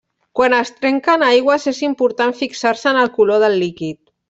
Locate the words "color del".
3.21-3.61